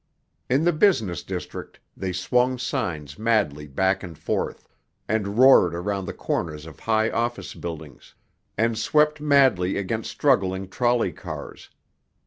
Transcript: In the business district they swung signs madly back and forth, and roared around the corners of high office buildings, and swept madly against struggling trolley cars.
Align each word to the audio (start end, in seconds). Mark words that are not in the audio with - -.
In 0.49 0.63
the 0.63 0.73
business 0.73 1.21
district 1.21 1.79
they 1.95 2.11
swung 2.11 2.57
signs 2.57 3.19
madly 3.19 3.67
back 3.67 4.01
and 4.01 4.17
forth, 4.17 4.67
and 5.07 5.37
roared 5.37 5.75
around 5.75 6.05
the 6.05 6.11
corners 6.13 6.65
of 6.65 6.79
high 6.79 7.11
office 7.11 7.53
buildings, 7.53 8.15
and 8.57 8.79
swept 8.79 9.21
madly 9.21 9.77
against 9.77 10.09
struggling 10.09 10.67
trolley 10.67 11.11
cars. 11.11 11.69